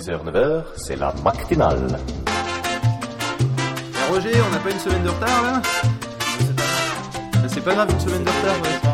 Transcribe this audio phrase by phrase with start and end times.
[0.00, 1.98] 6h, 9h, c'est la matinale.
[2.28, 5.62] Eh, Roger, on n'a pas une semaine de retard là?
[7.32, 8.90] Bah, C'est pas grave une semaine de retard, ouais.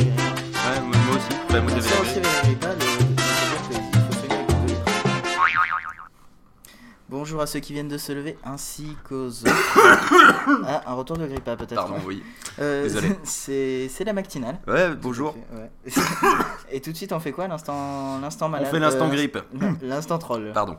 [0.00, 1.28] Ouais, moi, moi aussi.
[1.50, 2.85] Bah, moi, j'avais-
[7.08, 9.44] Bonjour à ceux qui viennent de se lever ainsi qu'aux autres.
[10.66, 11.76] ah, un retour de grippa peut-être.
[11.76, 12.20] Pardon, oui.
[12.58, 13.10] Euh, désolé.
[13.22, 14.58] C'est c'est la matinale.
[14.66, 15.36] Ouais, bonjour.
[15.54, 15.92] Ouais.
[16.72, 19.38] Et tout de suite, on fait quoi L'instant l'instant malade fait l'instant euh, grippe.
[19.82, 20.50] L'instant troll.
[20.52, 20.78] Pardon.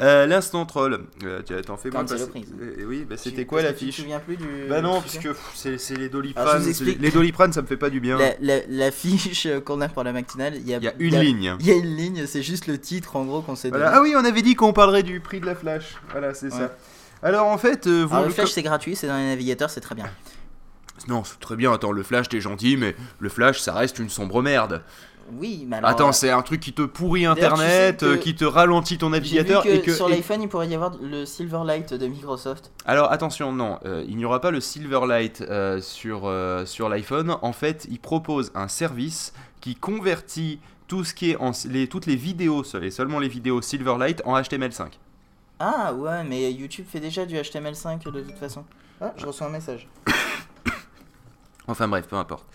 [0.00, 1.04] Euh, L'instant troll.
[1.22, 2.46] Euh, tu- T'en fais Quand moi c'est passer-.
[2.60, 4.46] Euh, Oui, bah, c'était quoi parce que Tu te l'affiche souviens plus du.
[4.68, 6.64] Bah non, parce que pff, c'est c'est les je doliprane.
[6.98, 8.18] Les doliprane, ça me fait pas du bien.
[8.18, 8.90] La, la, la
[9.64, 11.56] qu'on a pour la matinale, il y a, Il y a une ligne.
[11.60, 13.86] Il y a une ligne, c'est juste le titre en gros qu'on s'est Voilà.
[13.86, 13.96] donné.
[13.98, 15.94] Ah oui, on avait dit qu'on parlerait du prix de la flash.
[16.10, 16.58] Voilà, c'est Ouais.
[16.58, 16.70] ça.
[17.22, 19.70] Alors en fait, euh, vous Alors, le le- flash c'est gratuit, c'est dans les navigateurs,
[19.70, 20.06] c'est très bien.
[21.08, 21.72] Non, c'est très bien.
[21.72, 24.82] Attends, le flash, t'es gentil, mais le flash, ça reste une sombre merde.
[25.32, 25.90] Oui, mais alors.
[25.90, 28.44] Attends, euh, c'est un truc qui te pourrit tu Internet, sais que euh, qui te
[28.44, 29.92] ralentit ton vu navigateur que, et que.
[29.92, 32.72] sur et- l'iPhone il pourrait y avoir le Silverlight de Microsoft.
[32.84, 37.36] Alors attention, non, euh, il n'y aura pas le Silverlight euh, sur, euh, sur l'iPhone.
[37.42, 42.06] En fait, il propose un service qui convertit tout ce qui est en, les, toutes
[42.06, 44.88] les vidéos, et seulement les vidéos Silverlight en HTML5.
[45.62, 48.64] Ah ouais, mais YouTube fait déjà du HTML5 de toute façon.
[48.98, 49.86] Ah, je reçois un message.
[51.68, 52.46] Enfin bref, peu importe.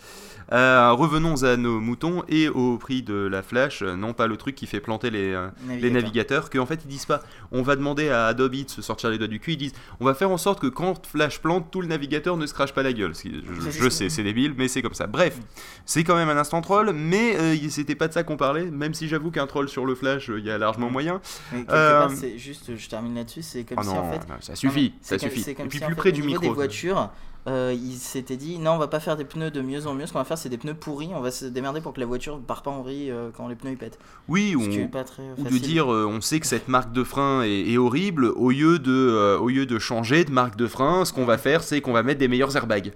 [0.51, 4.38] Euh, revenons à nos moutons et au prix de la flash, euh, non pas le
[4.38, 5.91] truc qui fait planter les, euh, les Navigateur.
[5.93, 7.21] navigateurs, qu'en fait ils disent pas,
[7.52, 10.05] on va demander à Adobe de se sortir les doigts du cul, ils disent, on
[10.05, 12.83] va faire en sorte que quand Flash plante, tout le navigateur ne se crache pas
[12.83, 13.13] la gueule.
[13.15, 15.07] Je, je sais, c'est débile, mais c'est comme ça.
[15.07, 15.37] Bref,
[15.85, 18.93] c'est quand même un instant troll, mais euh, c'était pas de ça qu'on parlait, même
[18.93, 21.21] si j'avoue qu'un troll sur le Flash, il y a largement moyen.
[21.53, 24.19] Mais quelque part, c'est juste, je termine là-dessus, c'est comme Ah si non, en fait.
[24.41, 25.41] ça suffit, ça comme- suffit.
[25.41, 26.41] c'est Et comme puis si, en plus fait, près du micro.
[26.43, 27.09] des voitures,
[27.47, 30.07] euh, ils s'étaient dit non, on va pas faire des pneus de mieux en mieux.
[30.07, 31.09] Ce qu'on va faire, c'est des pneus pourris.
[31.13, 33.55] On va se démerder pour que la voiture part pas en vrille euh, quand les
[33.55, 33.99] pneus ils pètent.
[34.27, 37.03] Oui, Ce on, pas très ou de dire euh, on sait que cette marque de
[37.03, 40.67] frein est, est horrible, au lieu, de, euh, au lieu de changer de marque de
[40.67, 42.93] frein, ce qu'on va faire c'est qu'on va mettre des meilleurs airbags.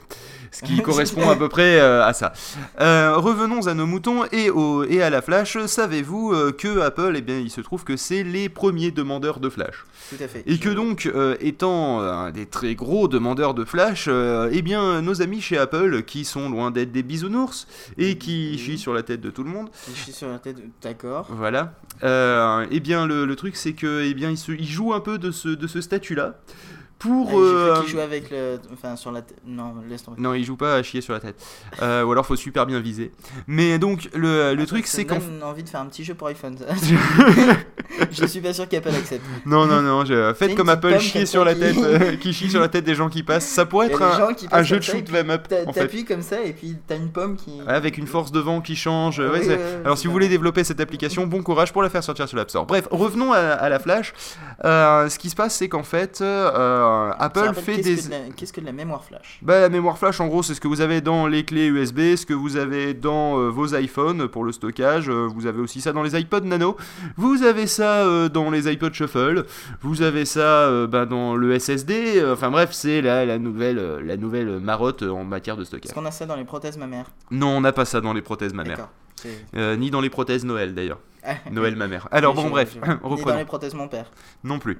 [0.51, 2.34] Ce qui correspond à peu près à ça.
[2.79, 5.63] Revenons à nos moutons et, au, et à la flash.
[5.68, 9.85] Savez-vous que Apple, eh bien, il se trouve que c'est les premiers demandeurs de flash?
[10.09, 10.44] Tout à fait.
[10.47, 14.62] Et que donc, euh, étant euh, un des très gros demandeurs de flash, euh, eh
[14.62, 18.58] bien, nos amis chez Apple, qui sont loin d'être des bisounours et qui Oui.
[18.58, 20.58] chient sur la tête de tout le monde, Je suis sur la tête.
[20.81, 21.28] D'accord.
[21.30, 21.74] voilà.
[22.03, 25.00] Euh, eh bien, le, le truc, c'est que, eh bien, il, se, il joue un
[25.02, 26.40] peu de ce, de ce statut-là
[26.98, 27.30] pour.
[27.31, 28.58] Ah, jouait avec le.
[28.74, 29.38] Enfin, sur la tête.
[29.46, 30.22] Non, laisse tomber.
[30.22, 31.42] non, il joue pas à chier sur la tête.
[31.81, 33.12] Euh, ou alors, faut super bien viser.
[33.48, 36.28] Mais donc, le, le Ah, truc, c'est donne envie de faire un petit jeu pour
[36.28, 36.58] iPhone.
[38.11, 39.23] je suis pas sûr qu'Apple accepte.
[39.45, 42.50] Non, non, non, je- faites comme Apple chier sur la qui- tête, euh, qui chie
[42.50, 43.47] sur la tête des gens qui passent.
[43.47, 44.01] Ça pourrait être
[44.51, 45.47] un, jeu de shoot puis 'em up.
[45.73, 47.51] T'appuies comme ça et puis t'as une pomme qui.
[47.67, 49.19] Avec une force de vent qui change.
[49.19, 52.27] ouais, ouais, Alors si vous voulez développer cette application, bon courage pour la faire sortir
[52.27, 52.66] sur l'App Store.
[52.66, 54.13] Bref, revenons à, à la Flash.
[54.66, 57.97] Euh, ce qui se passe, c'est qu'en fait, euh, Apple rappelle fait des...
[58.35, 59.39] Qu'est-ce que de la mémoire flash?
[59.41, 62.16] Bah, la mémoire flash, en gros, c'est ce que vous avez dans les clés USB,
[62.16, 65.09] ce que vous avez dans euh, vos iPhones pour le stockage.
[65.09, 66.77] vous avez aussi ça dans les iPod Nano.
[67.17, 69.45] Vous avez ça euh, dans les iPod Shuffle.
[69.81, 72.13] Vous avez ça euh, bah, dans le SSD.
[72.17, 75.94] euh, Enfin bref, c'est la, la nouvelle, la nouvelle marotte en matière de Est-ce stockage.
[75.94, 78.53] qu'on a ça dans les prothèses mammaires Non, on n'a pas ça dans les prothèses
[78.53, 78.88] mammaires.
[79.56, 81.00] Euh, ni dans les prothèses Noël d'ailleurs.
[81.51, 82.07] Noël mammaire.
[82.12, 84.09] Alors oui, bon, bref, je- Ni dans les prothèses mon père.
[84.45, 84.79] Non plus.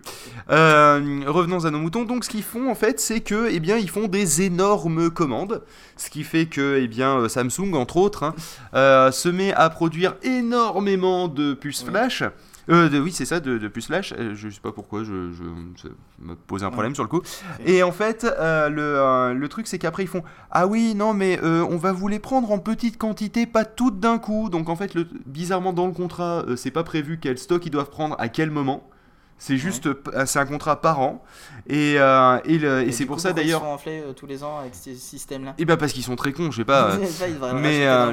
[0.50, 2.06] Euh, revenons à nos moutons.
[2.06, 5.62] Donc, ce qu'ils font en fait, c'est que, eh bien, ils font des énormes commandes.
[5.98, 8.34] Ce qui fait que, eh bien, Samsung, entre autres, hein,
[8.74, 11.90] euh, se met à produire énormément de puces Oui.
[11.92, 12.24] flash.
[12.70, 14.14] Euh, de- oui, c'est ça, de, de puces flash.
[14.18, 15.90] Euh, je sais pas pourquoi, je, je- ça
[16.22, 17.22] me pose un problème sur le coup.
[17.66, 21.14] Et en fait, euh, le, euh, le truc, c'est qu'après, ils font Ah oui, non,
[21.14, 24.50] mais on va vous les prendre en petite quantité, pas toutes d'un coup.
[24.50, 27.90] Donc, en fait, le, bizarrement, dans le contrat, c'est pas prévu quel stock ils doivent
[27.90, 28.88] prendre à quel moment.
[29.42, 29.96] C'est juste, euh,
[30.26, 31.24] c'est un contrat par an.
[31.68, 33.62] Et, euh, et, le- et Et c'est pour ça d'ailleurs.
[33.62, 35.54] Ils sont enflés euh, tous les ans avec ce système-là.
[35.58, 36.90] Et bah parce qu'ils sont très cons, je sais pas.
[36.96, 38.12] euh, mais, euh,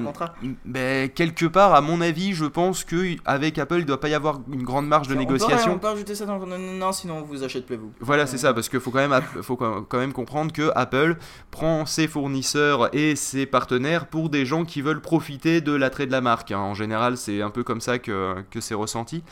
[0.64, 4.14] ben, quelque part, à mon avis, je pense que avec Apple, il doit pas y
[4.14, 5.72] avoir une grande marge de On peut- négociation.
[5.74, 6.38] On peut rajouter ça dans.
[6.46, 7.92] Non, non, sinon on vous achète plus vous.
[8.00, 11.16] Voilà, c'est ça, parce qu'il faut quand même, faut quand même comprendre que Apple
[11.50, 16.12] prend ses fournisseurs et ses partenaires pour des gens qui veulent profiter de l'attrait de
[16.12, 16.52] la marque.
[16.52, 16.58] hein.
[16.58, 19.24] En général, c'est un peu comme ça que, que c'est ressenti.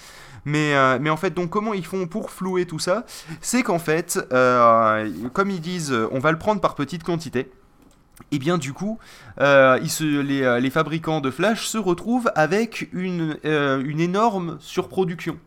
[0.46, 3.04] Mais, euh, mais en fait, donc comment font pour flouer tout ça
[3.40, 7.50] C'est qu'en fait, euh, comme ils disent, on va le prendre par petite quantité.
[8.30, 8.98] Et bien du coup,
[9.40, 13.38] euh, euh, les fabricants de flash se retrouvent avec une
[14.00, 15.38] énorme surproduction.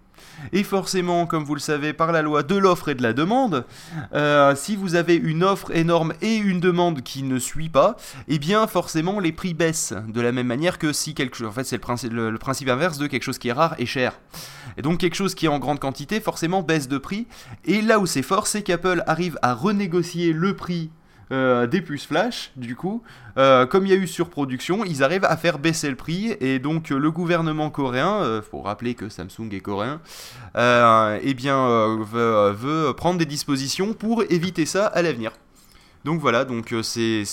[0.53, 3.65] Et forcément, comme vous le savez, par la loi de l'offre et de la demande,
[4.13, 7.97] euh, si vous avez une offre énorme et une demande qui ne suit pas,
[8.27, 9.93] eh bien forcément les prix baissent.
[10.07, 11.47] De la même manière que si quelque chose...
[11.47, 13.75] En fait, c'est le principe, le, le principe inverse de quelque chose qui est rare
[13.77, 14.19] et cher.
[14.77, 17.27] Et donc quelque chose qui est en grande quantité, forcément baisse de prix.
[17.65, 20.91] Et là où c'est fort, c'est qu'Apple arrive à renégocier le prix
[21.31, 23.03] euh, des puces flash, du coup,
[23.37, 26.59] euh, comme il y a eu surproduction, ils arrivent à faire baisser le prix et
[26.59, 29.99] donc euh, le gouvernement coréen, euh, faut rappeler que Samsung est coréen,
[30.55, 35.31] eh bien veut, veut prendre des dispositions pour éviter ça à l'avenir.
[36.05, 37.23] Donc voilà, donc c'est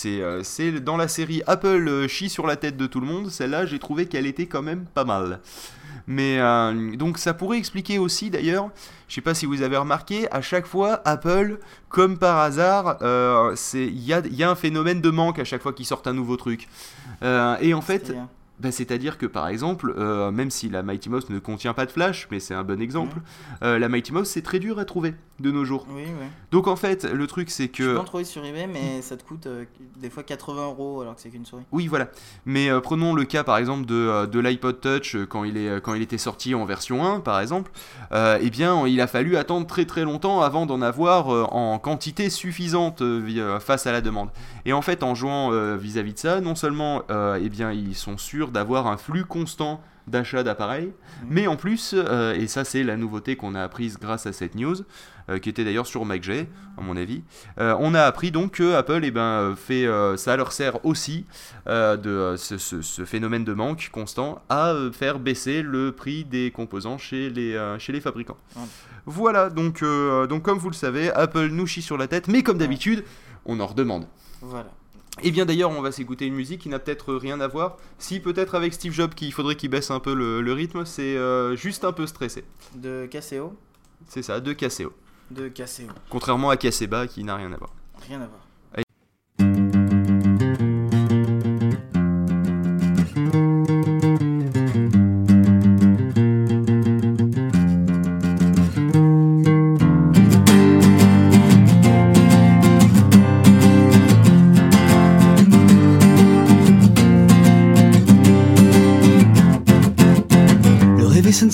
[0.82, 3.30] dans la série Apple chie sur la tête de tout le monde.
[3.30, 5.40] Celle-là, j'ai trouvé qu'elle était quand même pas mal.
[6.06, 8.70] Mais euh, donc ça pourrait expliquer aussi d'ailleurs,
[9.08, 11.58] je sais pas si vous avez remarqué, à chaque fois Apple,
[11.88, 15.62] comme par hasard, euh, il y a, y a un phénomène de manque à chaque
[15.62, 16.68] fois qu'ils sortent un nouveau truc.
[17.22, 18.12] Euh, et en fait,
[18.60, 21.90] bah, c'est-à-dire que par exemple, euh, même si la Mighty Mouse ne contient pas de
[21.90, 23.18] flash, mais c'est un bon exemple,
[23.62, 25.86] euh, la Mighty Mouse c'est très dur à trouver de nos jours.
[25.90, 26.04] Oui.
[26.52, 29.16] Donc en fait, le truc c'est Tu peux que en trouver sur eBay, mais ça
[29.16, 29.64] te coûte euh,
[29.96, 31.64] des fois 80 euros alors que c'est qu'une souris.
[31.72, 32.08] Oui, voilà.
[32.46, 36.02] Mais prenons le cas par exemple de, de l'iPod Touch quand il, est, quand il
[36.02, 37.72] était sorti en version 1, par exemple.
[38.12, 43.02] Eh bien, il a fallu attendre très très longtemps avant d'en avoir en quantité suffisante
[43.60, 44.28] face à la demande.
[44.64, 48.43] Et en fait, en jouant vis-à-vis de ça, non seulement eh bien, ils sont sûrs
[48.50, 50.92] d'avoir un flux constant d'achat d'appareils,
[51.30, 54.54] mais en plus, euh, et ça c'est la nouveauté qu'on a apprise grâce à cette
[54.54, 54.74] news,
[55.30, 56.46] euh, qui était d'ailleurs sur MacG,
[56.76, 57.22] à mon avis,
[57.58, 59.86] euh, on a appris donc que Apple, eh ben, fait,
[60.18, 61.24] ça leur sert aussi
[61.66, 66.98] de ce, ce- ce phénomène de manque constant à faire baisser le prix des composants
[66.98, 68.36] chez les, chez les fabricants.
[68.54, 68.68] Voilà.
[69.06, 69.82] Voilà, donc,
[70.28, 73.04] donc comme vous le savez, Apple nous chie sur la tête, mais comme d'habitude,
[73.46, 74.06] on en redemande.
[74.42, 74.68] Voilà.
[75.26, 77.78] Et bien d'ailleurs, on va s'écouter une musique qui n'a peut-être rien à voir.
[77.98, 81.16] Si peut-être avec Steve Jobs, qu'il faudrait qu'il baisse un peu le, le rythme, c'est
[81.16, 82.44] euh, juste un peu stressé.
[82.74, 83.56] De Caseo
[84.06, 84.92] C'est ça, de Caseo.
[85.30, 85.88] De Caseo.
[86.10, 87.72] Contrairement à Caseba qui n'a rien à voir.
[88.06, 88.43] Rien à voir.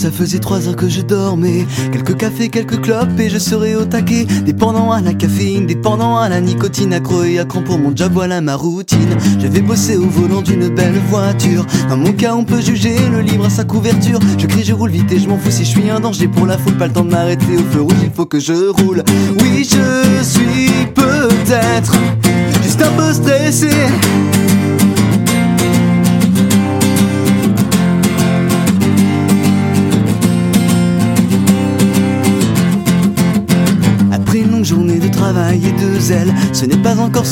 [0.01, 1.67] Ça faisait trois heures que je dormais.
[1.93, 4.25] Quelques cafés, quelques clopes et je serais au taquet.
[4.47, 8.41] Dépendant à la caféine, dépendant à la nicotine, accro et accro pour mon job, voilà
[8.41, 9.15] ma routine.
[9.39, 11.67] Je vais bosser au volant d'une belle voiture.
[11.91, 14.21] Dans mon cas, on peut juger le livre à sa couverture.
[14.39, 16.47] Je crie, je roule vite et je m'en fous si je suis un danger pour
[16.47, 16.79] la foule.
[16.79, 19.05] Pas le temps de m'arrêter au feu rouge, il faut que je roule.
[19.39, 20.10] Oui, je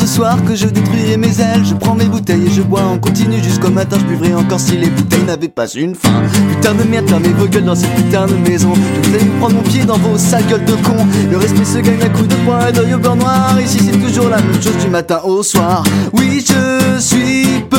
[0.08, 1.64] soir que je détruirai mes ailes.
[1.64, 3.98] Je prends mes bouteilles et je bois en continu jusqu'au matin.
[4.00, 6.22] Je buvrai encore si les bouteilles n'avaient pas une fin.
[6.50, 8.72] Putain de merde, fermez vos gueules dans cette putain de maison.
[9.02, 10.96] Je vous me prendre mon pied dans vos sales gueules de con.
[11.30, 13.60] Le respect se gagne à coups de poing et d'œil au beurre noir.
[13.60, 15.84] Ici c'est toujours la même chose du matin au soir.
[16.14, 17.77] Oui, je suis peut-être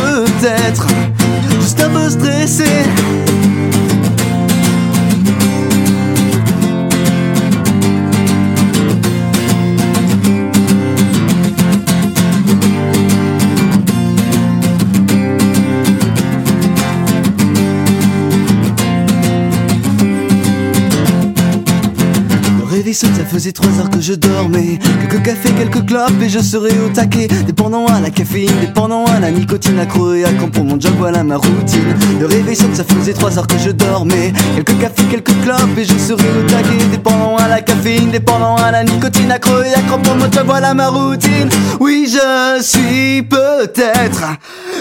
[23.00, 24.78] Ça faisait trois heures que je dormais.
[25.00, 27.30] Quelques cafés, quelques clopes et je serais au taquet.
[27.48, 31.24] Dépendant à la caféine, dépendant à la nicotine, accro et accro pour mon job, voilà
[31.24, 31.96] ma routine.
[32.20, 34.34] Le réveil ça faisait trois heures que je dormais.
[34.56, 36.84] Quelques cafés, quelques clopes et je serais au taquet.
[36.92, 40.74] Dépendant à la caféine, dépendant à la nicotine, accro et accro pour mon job, voilà
[40.74, 41.48] ma routine.
[41.80, 44.26] Oui, je suis peut-être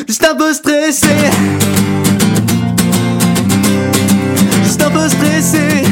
[0.09, 1.07] juste un peu stressé.
[4.65, 5.88] Juste un peu stressé.